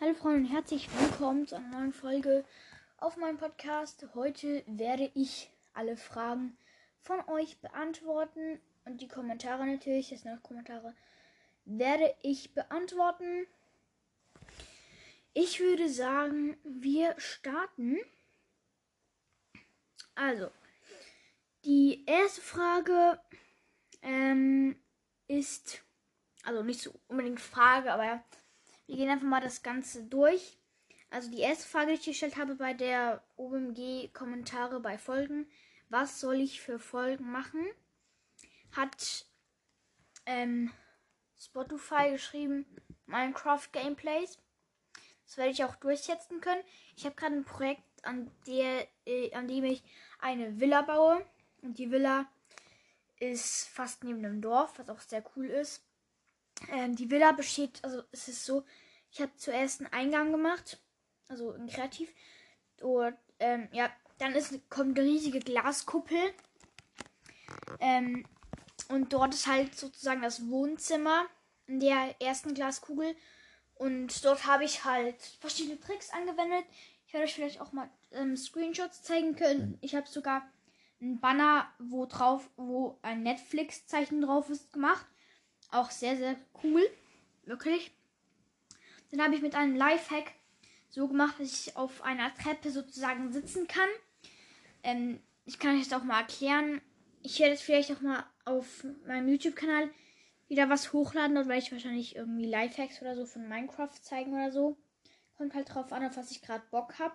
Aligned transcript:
Hallo 0.00 0.14
Freunde 0.14 0.38
und 0.38 0.46
herzlich 0.46 0.88
willkommen 0.98 1.46
zu 1.46 1.56
einer 1.56 1.68
neuen 1.68 1.92
Folge 1.92 2.46
auf 2.96 3.18
meinem 3.18 3.36
Podcast. 3.36 4.06
Heute 4.14 4.62
werde 4.66 5.10
ich 5.14 5.50
alle 5.74 5.98
Fragen 5.98 6.56
von 7.02 7.20
euch 7.28 7.58
beantworten 7.58 8.60
und 8.86 9.02
die 9.02 9.08
Kommentare 9.08 9.66
natürlich, 9.66 10.08
das 10.08 10.22
sind 10.22 10.38
auch 10.38 10.42
Kommentare, 10.42 10.94
werde 11.66 12.14
ich 12.22 12.54
beantworten. 12.54 13.46
Ich 15.34 15.58
würde 15.58 15.88
sagen, 15.88 16.56
wir 16.62 17.14
starten. 17.18 17.98
Also, 20.14 20.50
die 21.64 22.04
erste 22.06 22.40
Frage 22.40 23.20
ähm, 24.02 24.76
ist, 25.26 25.82
also 26.44 26.62
nicht 26.62 26.80
so 26.80 26.92
unbedingt 27.08 27.40
Frage, 27.40 27.92
aber 27.92 28.22
wir 28.86 28.96
gehen 28.96 29.08
einfach 29.08 29.26
mal 29.26 29.40
das 29.40 29.64
Ganze 29.64 30.04
durch. 30.04 30.56
Also 31.10 31.30
die 31.30 31.40
erste 31.40 31.66
Frage, 31.66 31.92
die 31.92 31.94
ich 31.94 32.06
gestellt 32.06 32.36
habe 32.36 32.54
bei 32.54 32.74
der 32.74 33.24
OMG-Kommentare 33.36 34.78
bei 34.80 34.98
Folgen, 34.98 35.50
was 35.88 36.20
soll 36.20 36.36
ich 36.36 36.60
für 36.60 36.78
Folgen 36.78 37.30
machen, 37.30 37.66
hat 38.72 39.26
ähm, 40.26 40.70
Spotify 41.38 42.10
geschrieben, 42.12 42.66
Minecraft 43.06 43.66
Gameplays. 43.72 44.38
Das 45.26 45.36
werde 45.36 45.50
ich 45.50 45.64
auch 45.64 45.76
durchsetzen 45.76 46.40
können. 46.40 46.62
Ich 46.96 47.04
habe 47.04 47.14
gerade 47.14 47.34
ein 47.34 47.44
Projekt, 47.44 47.82
an, 48.02 48.30
der, 48.46 48.86
äh, 49.06 49.32
an 49.32 49.48
dem 49.48 49.64
ich 49.64 49.82
eine 50.18 50.60
Villa 50.60 50.82
baue. 50.82 51.24
Und 51.62 51.78
die 51.78 51.90
Villa 51.90 52.26
ist 53.18 53.68
fast 53.68 54.04
neben 54.04 54.24
einem 54.24 54.40
Dorf, 54.40 54.78
was 54.78 54.90
auch 54.90 55.00
sehr 55.00 55.24
cool 55.36 55.46
ist. 55.46 55.82
Ähm, 56.70 56.94
die 56.94 57.10
Villa 57.10 57.32
besteht, 57.32 57.82
also 57.82 58.02
es 58.12 58.28
ist 58.28 58.44
so, 58.44 58.64
ich 59.10 59.20
habe 59.20 59.34
zuerst 59.36 59.80
einen 59.80 59.92
Eingang 59.92 60.30
gemacht, 60.30 60.78
also 61.28 61.52
ein 61.52 61.66
Kreativ. 61.66 62.12
Und 62.80 63.16
ähm, 63.38 63.68
ja, 63.72 63.90
dann 64.18 64.34
ist, 64.34 64.52
kommt 64.70 64.98
eine 64.98 65.08
riesige 65.08 65.40
Glaskuppel. 65.40 66.34
Ähm, 67.80 68.26
und 68.88 69.12
dort 69.12 69.34
ist 69.34 69.46
halt 69.46 69.74
sozusagen 69.74 70.22
das 70.22 70.48
Wohnzimmer 70.48 71.26
in 71.66 71.80
der 71.80 72.14
ersten 72.20 72.54
Glaskugel. 72.54 73.16
Und 73.74 74.24
dort 74.24 74.46
habe 74.46 74.64
ich 74.64 74.84
halt 74.84 75.20
verschiedene 75.40 75.78
Tricks 75.80 76.10
angewendet. 76.10 76.64
Ich 77.06 77.12
werde 77.12 77.26
euch 77.26 77.34
vielleicht 77.34 77.60
auch 77.60 77.72
mal 77.72 77.90
ähm, 78.12 78.36
Screenshots 78.36 79.02
zeigen 79.02 79.36
können. 79.36 79.78
Ich 79.80 79.94
habe 79.94 80.08
sogar 80.08 80.48
einen 81.00 81.20
Banner, 81.20 81.68
wo 81.78 82.06
drauf, 82.06 82.48
wo 82.56 82.98
ein 83.02 83.22
Netflix-Zeichen 83.22 84.22
drauf 84.22 84.48
ist, 84.50 84.72
gemacht. 84.72 85.06
Auch 85.70 85.90
sehr, 85.90 86.16
sehr 86.16 86.36
cool. 86.62 86.82
Wirklich. 87.44 87.90
Dann 89.10 89.22
habe 89.22 89.34
ich 89.34 89.42
mit 89.42 89.54
einem 89.54 89.76
Lifehack 89.76 90.32
so 90.88 91.08
gemacht, 91.08 91.34
dass 91.38 91.52
ich 91.52 91.76
auf 91.76 92.02
einer 92.02 92.32
Treppe 92.34 92.70
sozusagen 92.70 93.32
sitzen 93.32 93.66
kann. 93.66 93.88
Ähm, 94.82 95.20
ich 95.44 95.58
kann 95.58 95.76
euch 95.76 95.88
das 95.88 96.00
auch 96.00 96.04
mal 96.04 96.20
erklären. 96.20 96.80
Ich 97.22 97.38
werde 97.40 97.52
jetzt 97.52 97.64
vielleicht 97.64 97.90
auch 97.90 98.00
mal 98.00 98.24
auf 98.44 98.84
meinem 99.06 99.28
YouTube-Kanal 99.28 99.90
wieder 100.48 100.68
was 100.68 100.92
hochladen. 100.92 101.34
Dort 101.34 101.48
werde 101.48 101.62
ich 101.62 101.72
wahrscheinlich 101.72 102.16
irgendwie 102.16 102.46
Lifehacks 102.46 103.00
oder 103.00 103.16
so 103.16 103.26
von 103.26 103.48
Minecraft 103.48 103.92
zeigen 104.02 104.34
oder 104.34 104.50
so. 104.50 104.76
Kommt 105.36 105.54
halt 105.54 105.72
drauf 105.72 105.92
an, 105.92 106.04
auf 106.04 106.16
was 106.16 106.30
ich 106.30 106.42
gerade 106.42 106.64
Bock 106.70 106.98
habe. 106.98 107.14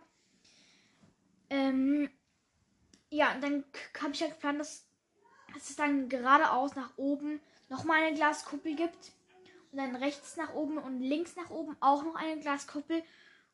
Ähm, 1.49 2.09
ja, 3.09 3.35
dann 3.39 3.63
habe 4.01 4.13
ich 4.13 4.19
ja 4.19 4.27
geplant, 4.27 4.59
dass, 4.59 4.87
dass 5.53 5.69
es 5.69 5.75
dann 5.75 6.09
geradeaus 6.09 6.75
nach 6.75 6.97
oben 6.97 7.39
nochmal 7.69 8.03
eine 8.03 8.15
Glaskuppel 8.15 8.75
gibt. 8.75 9.13
Und 9.71 9.77
dann 9.77 9.95
rechts 9.95 10.35
nach 10.35 10.53
oben 10.55 10.79
und 10.79 10.99
links 10.99 11.35
nach 11.35 11.51
oben 11.51 11.77
auch 11.79 12.03
noch 12.03 12.15
eine 12.15 12.39
Glaskuppel. 12.39 13.03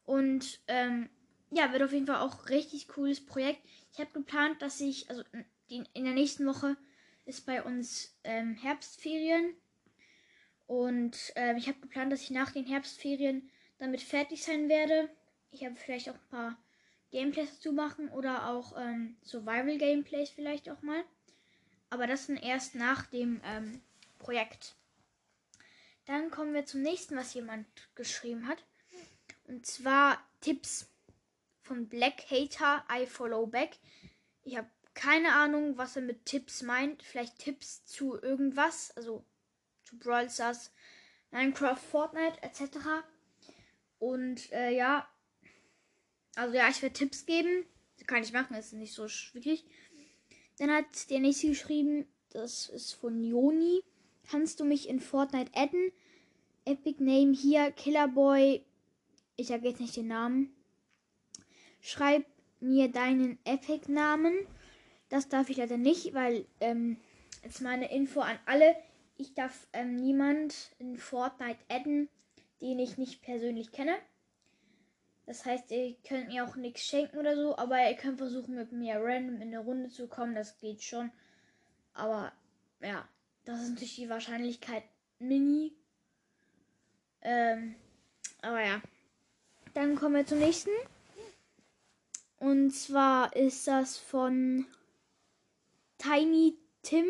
Und 0.05 0.61
ähm, 0.67 1.09
ja, 1.51 1.71
wird 1.71 1.83
auf 1.83 1.91
jeden 1.91 2.07
Fall 2.07 2.21
auch 2.21 2.49
richtig 2.49 2.87
cooles 2.87 3.25
Projekt. 3.25 3.61
Ich 3.91 3.99
habe 3.99 4.11
geplant, 4.11 4.61
dass 4.61 4.79
ich, 4.79 5.09
also 5.09 5.23
die, 5.69 5.83
in 5.93 6.05
der 6.05 6.13
nächsten 6.13 6.45
Woche 6.45 6.77
ist 7.25 7.45
bei 7.45 7.63
uns 7.63 8.15
ähm, 8.23 8.55
Herbstferien. 8.55 9.55
Und 10.67 11.33
ähm, 11.35 11.57
ich 11.57 11.67
habe 11.67 11.79
geplant, 11.79 12.11
dass 12.11 12.21
ich 12.21 12.31
nach 12.31 12.51
den 12.51 12.65
Herbstferien 12.65 13.49
damit 13.77 14.01
fertig 14.01 14.43
sein 14.43 14.69
werde. 14.69 15.09
Ich 15.51 15.63
habe 15.63 15.75
vielleicht 15.75 16.09
auch 16.09 16.15
ein 16.15 16.29
paar 16.29 16.57
Gameplays 17.11 17.55
dazu 17.55 17.71
machen 17.71 18.09
oder 18.09 18.49
auch 18.49 18.77
ähm, 18.77 19.17
Survival 19.23 19.77
Gameplays 19.77 20.29
vielleicht 20.29 20.69
auch 20.69 20.81
mal. 20.81 21.03
Aber 21.89 22.07
das 22.07 22.27
dann 22.27 22.37
erst 22.37 22.75
nach 22.75 23.05
dem 23.05 23.41
ähm, 23.45 23.81
Projekt. 24.17 24.75
Dann 26.05 26.29
kommen 26.31 26.53
wir 26.53 26.65
zum 26.65 26.81
nächsten, 26.81 27.15
was 27.15 27.33
jemand 27.33 27.67
geschrieben 27.95 28.47
hat. 28.47 28.63
Und 29.47 29.65
zwar 29.65 30.19
Tipps 30.41 30.91
von 31.61 31.87
Black 31.87 32.29
Hater 32.29 32.85
I 32.91 33.05
Follow 33.05 33.47
Back. 33.47 33.77
Ich 34.43 34.57
habe 34.57 34.69
keine 34.93 35.33
Ahnung, 35.33 35.77
was 35.77 35.95
er 35.95 36.01
mit 36.01 36.25
Tipps 36.25 36.61
meint. 36.61 37.03
Vielleicht 37.03 37.39
Tipps 37.39 37.85
zu 37.85 38.19
irgendwas, 38.21 38.95
also 38.97 39.23
zu 39.85 39.97
Brawl 39.97 40.29
Stars, 40.29 40.71
Minecraft, 41.31 41.77
Fortnite 41.77 42.41
etc. 42.41 42.77
Und 43.99 44.51
äh, 44.51 44.75
ja, 44.75 45.07
also 46.35 46.55
ja, 46.55 46.67
ich 46.69 46.81
werde 46.81 46.93
Tipps 46.93 47.25
geben. 47.25 47.65
Kann 48.07 48.21
ich 48.23 48.33
machen, 48.33 48.55
ist 48.55 48.73
nicht 48.73 48.93
so 48.93 49.07
schwierig. 49.07 49.63
Dann 50.57 50.69
hat 50.71 51.09
der 51.09 51.19
nächste 51.19 51.47
geschrieben, 51.47 52.05
das 52.29 52.69
ist 52.69 52.93
von 52.93 53.23
Joni. 53.23 53.81
Kannst 54.29 54.59
du 54.59 54.65
mich 54.65 54.89
in 54.89 54.99
Fortnite 54.99 55.51
adden? 55.55 55.91
Epic 56.65 57.01
Name 57.01 57.33
hier, 57.33 57.71
Killerboy. 57.71 58.63
Ich 59.37 59.47
sage 59.47 59.67
jetzt 59.67 59.79
nicht 59.79 59.95
den 59.95 60.07
Namen. 60.07 60.55
Schreib 61.79 62.25
mir 62.59 62.91
deinen 62.91 63.37
Epic-Namen. 63.45 64.33
Das 65.09 65.29
darf 65.29 65.49
ich 65.49 65.57
leider 65.57 65.77
nicht, 65.77 66.13
weil 66.13 66.45
ähm, 66.59 66.97
jetzt 67.43 67.61
meine 67.61 67.91
Info 67.91 68.21
an 68.21 68.39
alle. 68.45 68.75
Ich 69.17 69.33
darf 69.33 69.67
ähm, 69.73 69.95
niemand 69.95 70.71
in 70.79 70.97
Fortnite 70.97 71.59
adden, 71.69 72.09
den 72.61 72.79
ich 72.79 72.97
nicht 72.97 73.21
persönlich 73.21 73.71
kenne. 73.71 73.95
Das 75.25 75.45
heißt, 75.45 75.71
ihr 75.71 75.95
könnt 76.07 76.27
mir 76.27 76.45
auch 76.45 76.55
nichts 76.55 76.83
schenken 76.83 77.17
oder 77.17 77.35
so, 77.35 77.57
aber 77.57 77.77
ihr 77.89 77.95
könnt 77.95 78.19
versuchen, 78.19 78.55
mit 78.55 78.71
mir 78.71 78.95
random 78.99 79.41
in 79.41 79.47
eine 79.47 79.59
Runde 79.59 79.89
zu 79.89 80.07
kommen. 80.07 80.35
Das 80.35 80.59
geht 80.59 80.83
schon. 80.83 81.11
Aber 81.93 82.31
ja, 82.81 83.07
das 83.45 83.61
ist 83.61 83.69
natürlich 83.69 83.95
die 83.95 84.09
Wahrscheinlichkeit 84.09 84.83
mini. 85.19 85.73
Ähm, 87.21 87.75
aber 88.41 88.63
ja. 88.63 88.81
Dann 89.73 89.95
kommen 89.95 90.15
wir 90.15 90.25
zum 90.25 90.39
nächsten. 90.39 90.69
Und 92.37 92.71
zwar 92.71 93.35
ist 93.35 93.67
das 93.67 93.97
von 93.97 94.65
Tiny 95.97 96.57
Tim. 96.83 97.05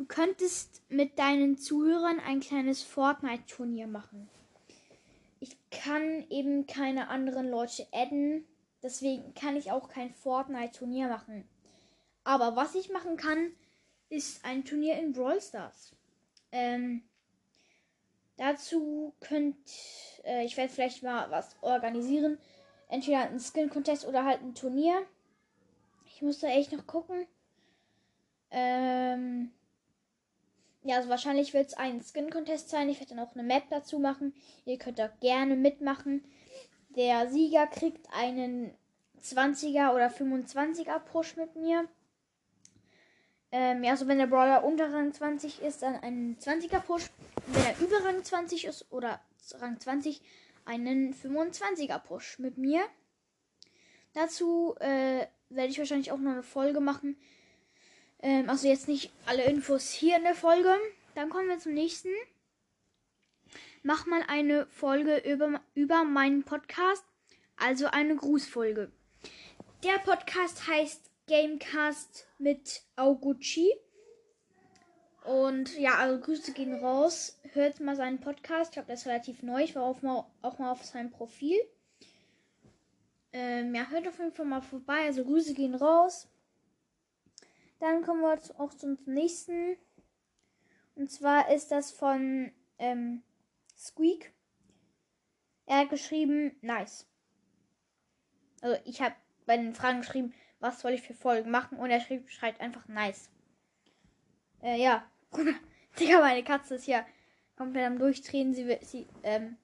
Du 0.00 0.06
könntest 0.06 0.80
mit 0.88 1.18
deinen 1.18 1.58
Zuhörern 1.58 2.20
ein 2.20 2.40
kleines 2.40 2.82
Fortnite-Turnier 2.82 3.86
machen. 3.86 4.30
Ich 5.40 5.58
kann 5.70 6.24
eben 6.30 6.66
keine 6.66 7.08
anderen 7.08 7.50
Leute 7.50 7.86
adden. 7.92 8.46
Deswegen 8.82 9.34
kann 9.34 9.56
ich 9.56 9.72
auch 9.72 9.90
kein 9.90 10.14
Fortnite-Turnier 10.14 11.08
machen. 11.08 11.46
Aber 12.24 12.56
was 12.56 12.74
ich 12.76 12.90
machen 12.90 13.18
kann, 13.18 13.52
ist 14.08 14.42
ein 14.42 14.64
Turnier 14.64 14.98
in 14.98 15.12
Brawl 15.12 15.38
Stars. 15.38 15.94
Ähm, 16.50 17.02
dazu 18.38 19.12
könnt 19.20 19.58
äh, 20.24 20.46
ich 20.46 20.56
werde 20.56 20.72
vielleicht 20.72 21.02
mal 21.02 21.30
was 21.30 21.56
organisieren. 21.60 22.38
Entweder 22.88 23.28
ein 23.28 23.38
Skin-Contest 23.38 24.06
oder 24.06 24.24
halt 24.24 24.40
ein 24.40 24.54
Turnier. 24.54 25.02
Ich 26.06 26.22
muss 26.22 26.38
da 26.38 26.48
echt 26.48 26.72
noch 26.72 26.86
gucken. 26.86 27.26
Ähm, 28.50 29.52
ja, 30.82 30.96
also 30.96 31.08
wahrscheinlich 31.08 31.52
wird 31.52 31.68
es 31.68 31.74
ein 31.74 32.02
Skin-Contest 32.02 32.70
sein. 32.70 32.88
Ich 32.88 33.00
werde 33.00 33.14
dann 33.14 33.24
auch 33.24 33.34
eine 33.34 33.42
Map 33.42 33.64
dazu 33.70 33.98
machen. 33.98 34.34
Ihr 34.64 34.78
könnt 34.78 34.98
da 34.98 35.08
gerne 35.20 35.56
mitmachen. 35.56 36.24
Der 36.96 37.30
Sieger 37.30 37.66
kriegt 37.66 38.06
einen 38.12 38.74
20er 39.22 39.94
oder 39.94 40.08
25er 40.08 40.98
Push 41.00 41.36
mit 41.36 41.54
mir. 41.54 41.86
Ähm, 43.52 43.84
ja, 43.84 43.90
also 43.92 44.06
wenn 44.06 44.18
der 44.18 44.26
Brawler 44.26 44.64
unter 44.64 44.92
Rang 44.92 45.12
20 45.12 45.60
ist, 45.60 45.82
dann 45.82 45.96
ein 45.96 46.36
20er 46.38 46.80
Push. 46.80 47.10
wenn 47.46 47.64
er 47.64 47.78
über 47.80 48.04
Rang 48.04 48.22
20 48.24 48.64
ist 48.64 48.90
oder 48.90 49.20
Rang 49.58 49.78
20 49.78 50.22
einen 50.64 51.14
25er 51.14 51.98
Push 51.98 52.38
mit 52.38 52.58
mir. 52.58 52.82
Dazu 54.14 54.74
äh, 54.80 55.26
werde 55.48 55.70
ich 55.70 55.78
wahrscheinlich 55.78 56.12
auch 56.12 56.18
noch 56.18 56.32
eine 56.32 56.42
Folge 56.42 56.80
machen. 56.80 57.16
Ähm, 58.22 58.48
also 58.48 58.68
jetzt 58.68 58.88
nicht 58.88 59.12
alle 59.26 59.44
Infos 59.44 59.90
hier 59.90 60.16
in 60.16 60.24
der 60.24 60.34
Folge. 60.34 60.74
Dann 61.14 61.30
kommen 61.30 61.48
wir 61.48 61.58
zum 61.58 61.74
nächsten. 61.74 62.10
mach 63.82 64.06
mal 64.06 64.22
eine 64.28 64.66
Folge 64.66 65.18
über, 65.18 65.60
über 65.74 66.04
meinen 66.04 66.44
Podcast, 66.44 67.04
also 67.56 67.86
eine 67.86 68.14
Grußfolge. 68.16 68.92
Der 69.82 69.98
Podcast 70.04 70.66
heißt 70.66 71.10
Gamecast 71.26 72.26
mit 72.38 72.82
Augucci. 72.96 73.72
Und 75.24 75.78
ja, 75.78 75.96
also 75.96 76.18
Grüße 76.20 76.52
gehen 76.52 76.74
raus. 76.74 77.38
Hört 77.52 77.80
mal 77.80 77.96
seinen 77.96 78.20
Podcast. 78.20 78.70
Ich 78.70 78.72
glaube, 78.72 78.86
der 78.86 78.96
ist 78.96 79.06
relativ 79.06 79.42
neu. 79.42 79.62
Ich 79.62 79.74
war 79.74 79.82
auch 79.82 80.02
mal, 80.02 80.26
auch 80.42 80.58
mal 80.58 80.70
auf 80.70 80.84
seinem 80.84 81.10
Profil. 81.10 81.58
Ähm, 83.32 83.74
ja, 83.74 83.86
hört 83.88 84.08
auf 84.08 84.18
jeden 84.18 84.32
Fall 84.32 84.46
mal 84.46 84.62
vorbei. 84.62 85.04
Also 85.06 85.24
Grüße 85.24 85.54
gehen 85.54 85.74
raus. 85.74 86.28
Dann 87.80 88.02
kommen 88.02 88.20
wir 88.20 88.38
auch 88.58 88.74
zum 88.74 88.98
nächsten. 89.06 89.76
Und 90.94 91.10
zwar 91.10 91.50
ist 91.50 91.70
das 91.70 91.90
von 91.90 92.52
ähm, 92.78 93.22
Squeak. 93.76 94.32
Er 95.66 95.78
hat 95.78 95.90
geschrieben, 95.90 96.54
nice. 96.60 97.06
Also 98.60 98.78
ich 98.84 99.00
habe 99.00 99.14
bei 99.46 99.56
den 99.56 99.74
Fragen 99.74 100.00
geschrieben, 100.00 100.34
was 100.60 100.80
soll 100.80 100.92
ich 100.92 101.02
für 101.02 101.14
Folgen 101.14 101.50
machen? 101.50 101.78
Und 101.78 101.90
er 101.90 102.00
schrieb, 102.00 102.30
schreibt 102.30 102.60
einfach 102.60 102.86
nice. 102.86 103.30
Äh, 104.62 104.80
ja. 104.80 105.04
Digga, 105.98 106.20
meine 106.20 106.44
Katze 106.44 106.74
ist 106.74 106.86
ja 106.86 107.06
komplett 107.56 107.86
am 107.86 107.98
Durchdrehen. 107.98 108.52
Sie, 108.52 108.78
sie 108.82 109.06
ähm, 109.22 109.56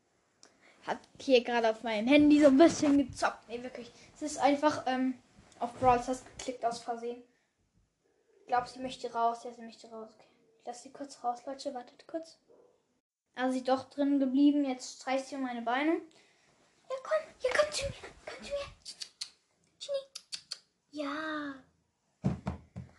hat 0.87 0.99
hier 1.21 1.45
gerade 1.45 1.69
auf 1.69 1.83
meinem 1.83 2.07
Handy 2.07 2.41
so 2.41 2.47
ein 2.47 2.57
bisschen 2.57 2.97
gezockt. 2.97 3.47
Nee, 3.49 3.63
wirklich. 3.63 3.91
Es 4.15 4.23
ist 4.23 4.39
einfach 4.39 4.85
ähm, 4.87 5.15
auf 5.59 5.75
Brawl 5.75 6.01
geklickt 6.39 6.65
aus 6.65 6.81
Versehen. 6.81 7.23
Glaube, 8.46 8.69
sie 8.69 8.78
möchte 8.78 9.12
raus. 9.12 9.44
Ja, 9.44 9.52
sie 9.52 9.62
möchte 9.62 9.90
raus. 9.90 10.10
Okay. 10.14 10.70
Ich 10.70 10.76
sie 10.78 10.93
kurz 10.93 11.22
raus, 11.22 11.44
Leute. 11.46 11.75
Wartet 11.75 12.06
kurz. 12.06 12.38
Also 13.34 13.52
sie 13.52 13.64
doch 13.64 13.90
drin 13.90 14.19
geblieben. 14.19 14.64
Jetzt 14.64 15.00
streicht 15.00 15.26
sie 15.26 15.37
um 15.37 15.43
meine 15.43 15.62
Beine. 15.62 15.93
Ja, 15.93 16.96
komm. 17.02 17.19
Ja, 17.40 17.50
komm 17.58 17.72
zu 17.72 17.84
mir. 17.87 17.94
Komm 18.25 18.44
zu 18.44 18.52
mir. 18.52 18.66
Genie. 19.81 20.16
Ja. 20.90 21.54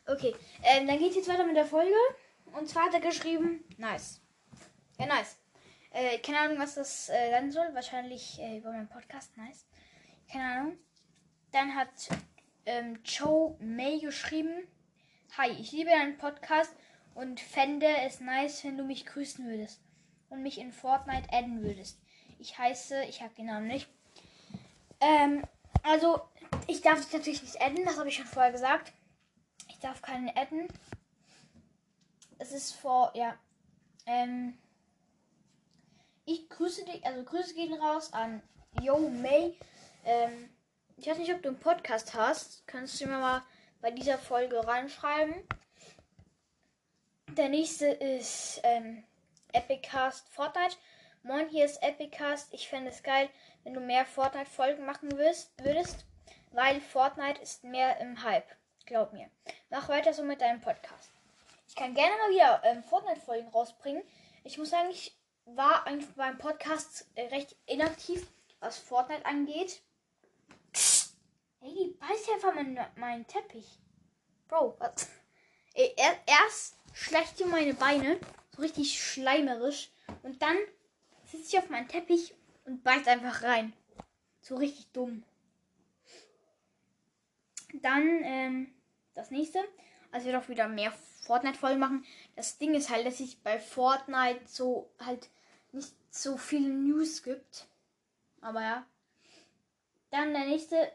Okay. 0.05 0.35
Ähm, 0.63 0.87
dann 0.87 0.99
geht's 0.99 1.15
jetzt 1.15 1.27
weiter 1.27 1.45
mit 1.45 1.55
der 1.55 1.65
Folge. 1.65 1.95
Und 2.53 2.69
zwar 2.69 2.85
hat 2.85 2.93
er 2.93 3.01
geschrieben, 3.01 3.63
nice. 3.77 4.21
Ja, 4.99 5.05
nice. 5.05 5.37
Äh, 5.91 6.19
keine 6.19 6.39
Ahnung, 6.39 6.59
was 6.59 6.75
das 6.75 7.09
äh, 7.09 7.31
sein 7.31 7.51
soll. 7.51 7.73
Wahrscheinlich 7.73 8.39
äh, 8.39 8.57
über 8.57 8.71
meinen 8.71 8.89
Podcast. 8.89 9.35
Nice. 9.37 9.65
Keine 10.31 10.43
Ahnung. 10.43 10.77
Dann 11.51 11.75
hat 11.75 11.89
ähm, 12.65 12.99
Joe 13.03 13.55
May 13.59 13.99
geschrieben. 13.99 14.67
Hi, 15.35 15.51
ich 15.51 15.71
liebe 15.71 15.91
deinen 15.91 16.17
Podcast 16.17 16.73
und 17.13 17.39
fände 17.39 17.85
es 18.05 18.19
nice, 18.21 18.63
wenn 18.63 18.75
du 18.75 18.83
mich 18.83 19.05
grüßen 19.05 19.45
würdest 19.45 19.79
und 20.29 20.41
mich 20.41 20.57
in 20.57 20.71
Fortnite 20.71 21.31
adden 21.31 21.61
würdest. 21.61 21.99
Ich 22.39 22.57
heiße, 22.57 23.03
ich 23.03 23.21
habe 23.21 23.35
den 23.35 23.45
Namen 23.45 23.67
nicht. 23.67 23.87
Ähm, 24.99 25.43
also, 25.83 26.21
ich 26.65 26.81
darf 26.81 27.03
dich 27.03 27.13
natürlich 27.13 27.43
nicht 27.43 27.61
adden, 27.61 27.85
das 27.85 27.99
habe 27.99 28.09
ich 28.09 28.15
schon 28.15 28.25
vorher 28.25 28.51
gesagt. 28.51 28.93
Ich 29.69 29.77
darf 29.77 30.01
keinen 30.01 30.29
adden. 30.35 30.67
Es 32.39 32.51
ist 32.51 32.73
vor, 32.73 33.11
ja. 33.13 33.37
Ähm, 34.07 34.57
ich 36.25 36.49
grüße 36.49 36.83
dich, 36.85 37.05
also 37.05 37.23
Grüße 37.23 37.53
gehen 37.53 37.73
raus 37.73 38.11
an 38.11 38.41
Yo 38.81 38.97
May. 39.09 39.55
Ähm, 40.03 40.49
ich 40.95 41.05
weiß 41.05 41.19
nicht, 41.19 41.33
ob 41.33 41.43
du 41.43 41.49
einen 41.49 41.59
Podcast 41.59 42.15
hast. 42.15 42.65
Kannst 42.65 42.99
du 42.99 43.05
mir 43.05 43.19
mal 43.19 43.43
bei 43.81 43.91
dieser 43.91 44.17
Folge 44.17 44.65
reinschreiben. 44.65 45.35
Der 47.29 47.49
nächste 47.49 47.87
ist 47.87 48.59
ähm, 48.63 49.03
Epicast 49.53 50.27
Fortnite. 50.29 50.75
Moin, 51.23 51.49
hier 51.49 51.65
ist 51.65 51.81
Epicast. 51.83 52.53
Ich 52.53 52.67
fände 52.67 52.89
es 52.89 53.03
geil, 53.03 53.29
wenn 53.63 53.73
du 53.73 53.79
mehr 53.79 54.05
Fortnite-Folgen 54.05 54.85
machen 54.85 55.11
würdest, 55.11 55.51
würdest, 55.63 56.05
weil 56.51 56.79
Fortnite 56.81 57.41
ist 57.41 57.63
mehr 57.63 57.99
im 57.99 58.23
Hype. 58.23 58.47
Glaub 58.85 59.13
mir. 59.13 59.29
Mach 59.69 59.89
weiter 59.89 60.13
so 60.13 60.23
mit 60.23 60.41
deinem 60.41 60.61
Podcast. 60.61 61.11
Ich 61.67 61.75
kann 61.75 61.93
gerne 61.93 62.15
mal 62.17 62.29
wieder 62.31 62.61
ähm, 62.63 62.83
Fortnite-Folgen 62.83 63.49
rausbringen. 63.49 64.03
Ich 64.43 64.57
muss 64.57 64.69
sagen, 64.69 64.89
ich 64.89 65.15
war 65.45 65.85
eigentlich 65.85 66.13
beim 66.15 66.37
Podcast 66.37 67.07
äh, 67.15 67.27
recht 67.27 67.55
inaktiv, 67.65 68.25
was 68.59 68.77
Fortnite 68.77 69.25
angeht. 69.25 69.81
Ey, 71.61 71.73
die 71.73 71.97
beißt 71.99 72.29
einfach 72.31 72.53
meinen, 72.53 72.79
meinen 72.95 73.27
Teppich. 73.27 73.79
Bro, 74.47 74.75
was? 74.79 75.09
Ey, 75.73 75.93
er, 75.97 76.17
erst 76.25 76.77
schlecht 76.93 77.37
hier 77.37 77.47
meine 77.47 77.73
Beine, 77.73 78.19
so 78.55 78.61
richtig 78.61 79.01
schleimerisch. 79.01 79.91
Und 80.23 80.41
dann 80.41 80.57
sitzt 81.25 81.51
sie 81.51 81.59
auf 81.59 81.69
meinen 81.69 81.87
Teppich 81.87 82.33
und 82.65 82.83
beißt 82.83 83.07
einfach 83.07 83.43
rein. 83.43 83.73
So 84.41 84.55
richtig 84.55 84.91
dumm. 84.91 85.23
Dann, 87.73 88.23
ähm, 88.23 88.73
das 89.13 89.31
nächste. 89.31 89.59
Also 90.11 90.27
ich 90.27 90.33
werde 90.33 90.43
auch 90.43 90.49
wieder 90.49 90.67
mehr 90.67 90.93
Fortnite-Folgen 91.23 91.79
machen. 91.79 92.05
Das 92.35 92.57
Ding 92.57 92.73
ist 92.73 92.89
halt, 92.89 93.05
dass 93.05 93.19
ich 93.19 93.43
bei 93.43 93.59
Fortnite 93.59 94.41
so 94.47 94.89
halt 94.99 95.29
nicht 95.73 95.93
so 96.09 96.37
viele 96.37 96.69
News 96.69 97.23
gibt. 97.23 97.67
Aber 98.41 98.61
ja. 98.61 98.85
Dann 100.09 100.33
der 100.33 100.45
nächste 100.45 100.91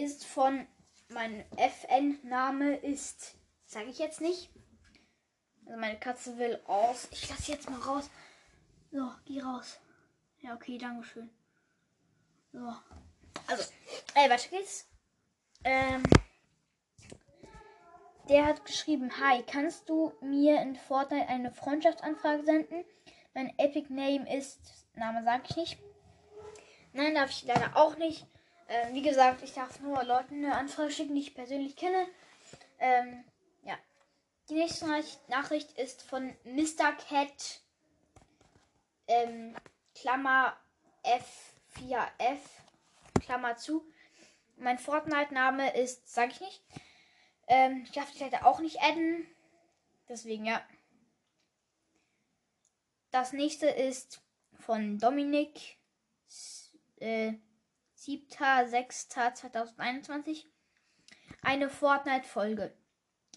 ist 0.00 0.24
von 0.24 0.66
mein 1.08 1.44
FN-Name 1.56 2.76
ist, 2.76 3.34
sage 3.66 3.90
ich 3.90 3.98
jetzt 3.98 4.20
nicht. 4.20 4.50
Also 5.66 5.78
meine 5.78 5.98
Katze 5.98 6.38
will 6.38 6.60
aus. 6.66 7.08
Ich 7.10 7.28
lasse 7.28 7.52
jetzt 7.52 7.68
mal 7.68 7.80
raus. 7.80 8.10
So, 8.90 9.10
geh 9.26 9.40
raus. 9.40 9.78
Ja, 10.40 10.54
okay, 10.54 10.78
danke 10.78 11.04
schön. 11.04 11.30
So. 12.52 12.74
Also, 13.46 13.70
ey, 14.14 14.30
weiter 14.30 14.48
geht's. 14.48 14.88
Ähm, 15.64 16.02
der 18.28 18.46
hat 18.46 18.64
geschrieben, 18.64 19.10
Hi, 19.20 19.42
kannst 19.42 19.88
du 19.88 20.12
mir 20.20 20.60
in 20.62 20.76
Fortnite 20.76 21.28
eine 21.28 21.52
Freundschaftsanfrage 21.52 22.44
senden? 22.44 22.84
Mein 23.34 23.56
Epic 23.58 23.92
Name 23.92 24.32
ist, 24.36 24.86
Name 24.94 25.22
sage 25.24 25.42
ich 25.48 25.56
nicht. 25.56 25.78
Nein, 26.92 27.14
darf 27.14 27.30
ich 27.30 27.44
leider 27.44 27.76
auch 27.76 27.96
nicht. 27.96 28.26
Ähm, 28.70 28.94
wie 28.94 29.02
gesagt, 29.02 29.42
ich 29.42 29.52
darf 29.52 29.80
nur 29.80 30.04
Leuten 30.04 30.44
eine 30.44 30.54
Anfrage 30.54 30.92
schicken, 30.92 31.16
die 31.16 31.22
ich 31.22 31.34
persönlich 31.34 31.74
kenne. 31.74 32.06
Ähm, 32.78 33.24
ja. 33.64 33.76
Die 34.48 34.54
nächste 34.54 34.86
Nachricht 35.26 35.76
ist 35.76 36.02
von 36.02 36.36
Mr. 36.44 36.92
Cat, 36.92 37.62
ähm, 39.08 39.56
Klammer 39.96 40.56
F4F, 41.02 42.38
Klammer 43.20 43.56
zu. 43.56 43.84
Mein 44.56 44.78
Fortnite-Name 44.78 45.76
ist, 45.76 46.08
sage 46.08 46.30
ich 46.30 46.40
nicht. 46.40 46.62
Ähm, 47.48 47.82
ich 47.84 47.90
darf 47.90 48.12
dich 48.12 48.20
leider 48.20 48.46
auch 48.46 48.60
nicht 48.60 48.80
adden. 48.82 49.26
Deswegen, 50.08 50.44
ja. 50.44 50.62
Das 53.10 53.32
nächste 53.32 53.66
ist 53.66 54.22
von 54.60 55.00
Dominik. 55.00 55.76
Äh, 57.00 57.32
7.6.2021. 58.00 60.46
Eine 61.42 61.68
Fortnite-Folge. 61.68 62.74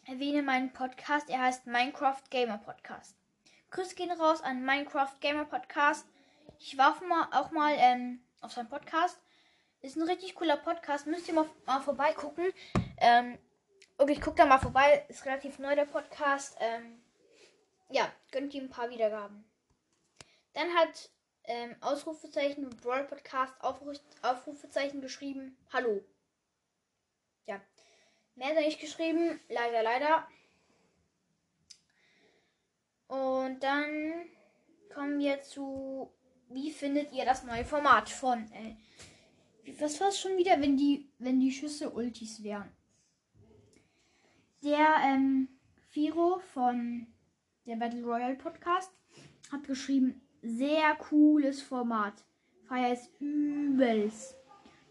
Erwähne 0.06 0.42
meinen 0.42 0.72
Podcast. 0.72 1.30
Er 1.30 1.42
heißt 1.42 1.68
Minecraft 1.68 2.22
Gamer 2.30 2.60
Podcast. 2.60 3.18
Grüße 3.72 3.96
gehen 3.96 4.12
raus 4.12 4.42
an 4.42 4.64
Minecraft 4.64 5.20
Gamer 5.20 5.44
Podcast. 5.44 6.08
Ich 6.60 6.78
war 6.78 6.98
auch 7.34 7.52
mal, 7.52 7.76
ähm, 7.78 8.24
auf 8.40 8.54
seinem 8.54 8.70
Podcast. 8.70 9.20
Ist 9.82 9.98
ein 9.98 10.04
richtig 10.04 10.34
cooler 10.36 10.56
Podcast. 10.56 11.08
Müsst 11.08 11.28
ihr 11.28 11.34
mal, 11.34 11.50
mal 11.66 11.82
vorbeigucken. 11.82 12.54
Ähm, 13.00 13.38
okay, 13.98 14.14
ich 14.14 14.22
gucke 14.22 14.38
da 14.38 14.46
mal 14.46 14.60
vorbei. 14.60 15.06
Ist 15.10 15.26
relativ 15.26 15.60
neu 15.60 15.76
der 15.76 15.88
Podcast. 15.88 16.56
Ähm, 16.62 17.04
ja, 17.90 18.10
gönnt 18.32 18.54
ihm 18.54 18.64
ein 18.66 18.70
paar 18.70 18.90
Wiedergaben. 18.90 19.44
Dann 20.54 20.74
hat 20.74 21.10
ähm, 21.46 21.76
Ausrufezeichen 21.82 22.70
Brawl 22.82 23.06
Podcast 23.06 23.54
Aufruf, 23.62 24.00
Aufrufezeichen 24.22 25.02
geschrieben. 25.02 25.58
Hallo. 25.72 26.04
Ja. 27.46 27.62
Mehr 28.36 28.50
hat 28.50 28.56
er 28.56 28.62
nicht 28.62 28.80
geschrieben. 28.80 29.40
Leider, 29.50 29.84
leider. 29.84 30.28
Und 33.08 33.62
dann 33.62 34.26
kommen 34.94 35.20
wir 35.20 35.42
zu. 35.42 36.12
Wie 36.50 36.72
findet 36.72 37.12
ihr 37.12 37.26
das 37.26 37.44
neue 37.44 37.66
Format 37.66 38.10
von. 38.10 38.52
Äh, 38.52 38.76
was 39.80 40.00
war 40.02 40.10
es 40.10 40.20
schon 40.20 40.38
wieder, 40.38 40.62
wenn 40.62 40.78
die, 40.78 41.10
wenn 41.20 41.40
die 41.40 41.52
Schüsse 41.52 41.90
Ultis 41.90 42.44
wären? 42.44 42.72
Der 44.64 44.98
ähm, 45.04 45.48
Firo 45.90 46.40
von 46.54 47.08
der 47.66 47.76
Battle 47.76 48.04
Royale 48.04 48.36
Podcast 48.36 48.92
hat 49.52 49.66
geschrieben, 49.66 50.23
sehr 50.44 50.96
cooles 50.96 51.62
Format. 51.62 52.14
Feier 52.68 52.92
es 52.92 53.10
übelst. 53.20 54.36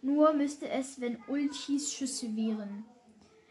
Nur 0.00 0.32
müsste 0.32 0.68
es, 0.68 1.00
wenn 1.00 1.22
Ultis 1.28 1.92
Schüsse 1.92 2.34
wären. 2.34 2.84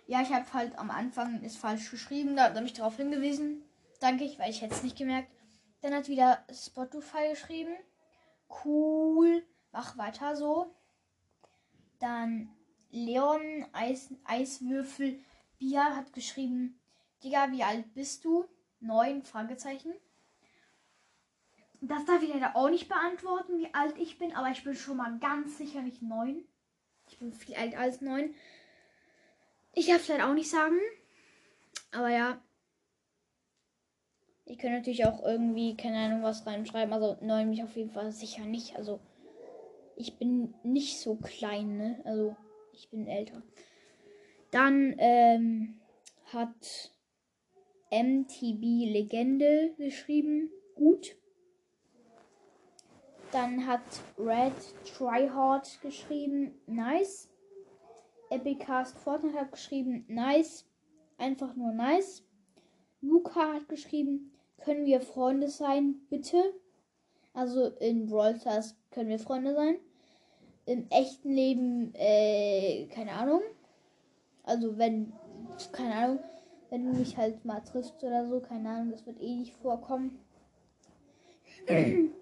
Ja, 0.07 0.21
ich 0.21 0.33
habe 0.33 0.51
halt 0.53 0.77
am 0.77 0.91
Anfang 0.91 1.41
ist 1.43 1.57
falsch 1.57 1.89
geschrieben, 1.89 2.35
da 2.35 2.45
hat 2.45 2.55
er 2.55 2.61
mich 2.61 2.73
darauf 2.73 2.97
hingewiesen. 2.97 3.63
Danke 4.01 4.25
ich, 4.25 4.37
weil 4.37 4.49
ich 4.49 4.61
hätte 4.61 4.73
es 4.73 4.83
nicht 4.83 4.97
gemerkt. 4.97 5.31
Dann 5.81 5.93
hat 5.93 6.09
wieder 6.09 6.45
Spotify 6.51 7.29
geschrieben. 7.29 7.75
Cool, 8.65 9.43
mach 9.71 9.97
weiter 9.97 10.35
so. 10.35 10.75
Dann 11.99 12.49
Leon 12.89 13.65
Eis, 13.71 14.13
Eiswürfel 14.25 15.19
Bia 15.59 15.95
hat 15.95 16.11
geschrieben, 16.11 16.81
Digga, 17.23 17.51
wie 17.51 17.63
alt 17.63 17.93
bist 17.93 18.25
du? 18.25 18.45
Neun 18.79 19.21
Fragezeichen. 19.21 19.93
Das 21.81 22.05
darf 22.05 22.21
ich 22.21 22.29
leider 22.29 22.55
auch 22.55 22.69
nicht 22.69 22.87
beantworten, 22.87 23.57
wie 23.57 23.73
alt 23.73 23.97
ich 23.97 24.19
bin, 24.19 24.35
aber 24.35 24.49
ich 24.49 24.63
bin 24.63 24.75
schon 24.75 24.97
mal 24.97 25.17
ganz 25.19 25.57
sicher 25.57 25.81
nicht 25.81 26.01
neun. 26.01 26.45
Ich 27.09 27.17
bin 27.17 27.33
viel 27.33 27.55
älter 27.55 27.79
als 27.79 28.01
neun. 28.01 28.35
Ich 29.73 29.87
darf 29.87 30.01
es 30.01 30.07
leider 30.07 30.29
auch 30.29 30.33
nicht 30.35 30.49
sagen. 30.49 30.77
Aber 31.91 32.09
ja. 32.09 32.39
Ich 34.45 34.59
könnte 34.59 34.77
natürlich 34.77 35.05
auch 35.05 35.23
irgendwie, 35.23 35.75
keine 35.75 35.97
Ahnung, 35.97 36.23
was 36.23 36.45
reinschreiben. 36.45 36.93
Also 36.93 37.17
neun 37.21 37.49
mich 37.49 37.63
auf 37.63 37.75
jeden 37.75 37.91
Fall 37.91 38.11
sicher 38.11 38.45
nicht. 38.45 38.75
Also 38.75 38.99
ich 39.95 40.19
bin 40.19 40.53
nicht 40.63 40.99
so 40.99 41.15
klein, 41.15 41.77
ne? 41.77 42.01
Also 42.05 42.35
ich 42.73 42.89
bin 42.89 43.07
älter. 43.07 43.41
Dann 44.51 44.95
ähm, 44.99 45.79
hat 46.25 46.91
MTB 47.91 48.61
Legende 48.91 49.73
geschrieben. 49.77 50.51
Gut. 50.75 51.15
Dann 53.31 53.65
hat 53.65 53.81
Red 54.17 54.53
Tryhard 54.85 55.81
geschrieben. 55.81 56.53
Nice. 56.67 57.29
Epicast 58.29 58.97
Fortnite 58.97 59.39
hat 59.39 59.51
geschrieben. 59.53 60.05
Nice. 60.09 60.65
Einfach 61.17 61.55
nur 61.55 61.71
nice. 61.71 62.23
Luca 63.01 63.53
hat 63.53 63.69
geschrieben. 63.69 64.33
Können 64.63 64.85
wir 64.85 64.99
Freunde 65.01 65.47
sein? 65.47 65.95
Bitte. 66.09 66.53
Also 67.33 67.67
in 67.79 68.07
Brawl 68.07 68.37
Stars 68.39 68.75
können 68.91 69.09
wir 69.09 69.19
Freunde 69.19 69.55
sein. 69.55 69.77
Im 70.65 70.87
echten 70.89 71.31
Leben, 71.31 71.93
äh, 71.95 72.87
keine 72.87 73.13
Ahnung. 73.13 73.41
Also 74.43 74.77
wenn, 74.77 75.13
keine 75.71 75.95
Ahnung, 75.95 76.19
wenn 76.69 76.85
du 76.85 76.97
mich 76.97 77.17
halt 77.17 77.43
mal 77.45 77.61
triffst 77.61 78.03
oder 78.03 78.27
so, 78.27 78.41
keine 78.41 78.69
Ahnung, 78.69 78.91
das 78.91 79.05
wird 79.05 79.21
eh 79.21 79.35
nicht 79.35 79.55
vorkommen. 79.55 80.19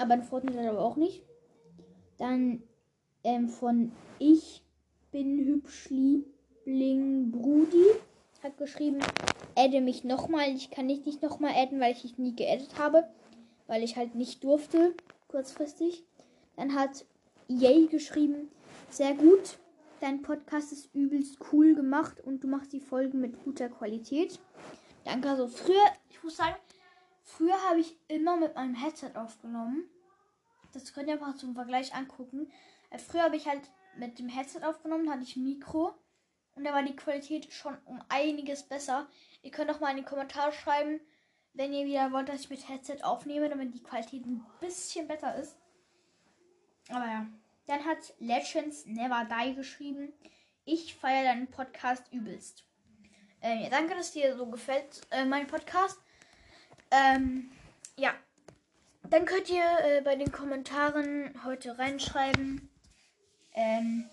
aber 0.00 0.14
in 0.14 0.22
Fortnite 0.22 0.68
aber 0.68 0.80
auch 0.80 0.96
nicht. 0.96 1.22
Dann 2.18 2.62
ähm, 3.24 3.48
von 3.48 3.92
Ich 4.18 4.62
bin 5.10 5.38
Hübschliebling 5.38 7.30
Brudi 7.30 7.86
hat 8.42 8.56
geschrieben, 8.56 9.00
adde 9.54 9.80
mich 9.80 10.04
nochmal. 10.04 10.54
Ich 10.54 10.70
kann 10.70 10.88
dich 10.88 11.04
nicht 11.04 11.22
nochmal 11.22 11.52
adden, 11.54 11.80
weil 11.80 11.92
ich 11.92 12.02
dich 12.02 12.18
nie 12.18 12.34
geaddet 12.34 12.78
habe. 12.78 13.08
Weil 13.66 13.82
ich 13.82 13.96
halt 13.96 14.14
nicht 14.14 14.42
durfte, 14.42 14.94
kurzfristig. 15.28 16.04
Dann 16.56 16.74
hat 16.74 17.04
Yay 17.48 17.86
geschrieben, 17.86 18.50
sehr 18.90 19.14
gut. 19.14 19.58
Dein 20.00 20.22
Podcast 20.22 20.72
ist 20.72 20.94
übelst 20.94 21.38
cool 21.52 21.74
gemacht 21.74 22.20
und 22.24 22.42
du 22.42 22.48
machst 22.48 22.72
die 22.72 22.80
Folgen 22.80 23.20
mit 23.20 23.44
guter 23.44 23.68
Qualität. 23.68 24.40
Danke. 25.04 25.28
Also 25.28 25.46
früher, 25.46 25.84
ich 26.08 26.22
muss 26.22 26.36
sagen, 26.36 26.56
früher 27.36 27.60
habe 27.68 27.80
ich 27.80 27.96
immer 28.08 28.36
mit 28.36 28.54
meinem 28.54 28.74
Headset 28.74 29.12
aufgenommen. 29.14 29.88
Das 30.72 30.92
könnt 30.92 31.08
ihr 31.08 31.14
einfach 31.14 31.36
zum 31.36 31.54
Vergleich 31.54 31.94
angucken. 31.94 32.50
Äh, 32.90 32.98
früher 32.98 33.24
habe 33.24 33.36
ich 33.36 33.48
halt 33.48 33.62
mit 33.96 34.18
dem 34.18 34.28
Headset 34.28 34.62
aufgenommen, 34.64 35.10
hatte 35.10 35.22
ich 35.22 35.36
ein 35.36 35.44
Mikro. 35.44 35.94
Und 36.54 36.64
da 36.64 36.72
war 36.72 36.82
die 36.82 36.96
Qualität 36.96 37.52
schon 37.52 37.76
um 37.84 38.02
einiges 38.08 38.62
besser. 38.62 39.08
Ihr 39.42 39.50
könnt 39.50 39.70
auch 39.70 39.80
mal 39.80 39.90
in 39.90 39.98
die 39.98 40.04
Kommentare 40.04 40.52
schreiben, 40.52 41.00
wenn 41.54 41.72
ihr 41.72 41.86
wieder 41.86 42.12
wollt, 42.12 42.28
dass 42.28 42.42
ich 42.42 42.50
mit 42.50 42.68
Headset 42.68 43.02
aufnehme, 43.02 43.48
damit 43.48 43.74
die 43.74 43.82
Qualität 43.82 44.26
ein 44.26 44.44
bisschen 44.60 45.08
besser 45.08 45.34
ist. 45.36 45.56
Aber 46.88 47.06
ja. 47.06 47.26
Dann 47.66 47.84
hat 47.84 48.14
Legends 48.18 48.84
Never 48.86 49.28
Die 49.30 49.54
geschrieben. 49.54 50.12
Ich 50.64 50.96
feiere 50.96 51.24
deinen 51.24 51.46
Podcast 51.46 52.12
übelst. 52.12 52.64
Ähm, 53.42 53.60
ja, 53.60 53.70
danke, 53.70 53.94
dass 53.94 54.12
dir 54.12 54.36
so 54.36 54.46
gefällt, 54.46 55.06
äh, 55.10 55.24
mein 55.24 55.46
Podcast. 55.46 56.00
Ähm, 56.90 57.50
ja. 57.96 58.14
Dann 59.08 59.24
könnt 59.24 59.50
ihr 59.50 59.64
äh, 59.82 60.02
bei 60.02 60.16
den 60.16 60.30
Kommentaren 60.30 61.34
heute 61.44 61.78
reinschreiben. 61.78 62.68
Ähm, 63.54 64.08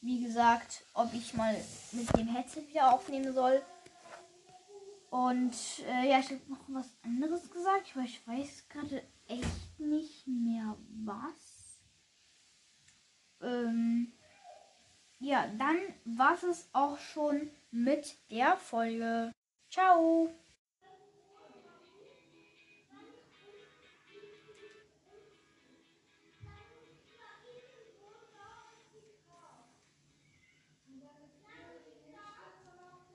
wie 0.00 0.22
gesagt, 0.22 0.84
ob 0.92 1.14
ich 1.14 1.34
mal 1.34 1.56
mit 1.92 2.14
dem 2.16 2.28
Headset 2.28 2.68
wieder 2.68 2.92
aufnehmen 2.92 3.32
soll. 3.32 3.62
Und 5.08 5.54
äh, 5.88 6.10
ja, 6.10 6.18
ich 6.18 6.26
habe 6.26 6.40
noch 6.48 6.64
was 6.68 6.90
anderes 7.02 7.50
gesagt, 7.50 7.92
aber 7.94 8.04
ich 8.04 8.26
weiß 8.26 8.68
gerade 8.68 9.02
echt 9.28 9.78
nicht 9.78 10.26
mehr 10.26 10.76
was. 11.04 11.80
Ähm, 13.40 14.12
ja, 15.20 15.46
dann 15.56 15.78
war 16.04 16.36
es 16.42 16.68
auch 16.72 16.98
schon 16.98 17.50
mit 17.70 18.16
der 18.30 18.56
Folge. 18.56 19.32
Ciao! 19.70 20.28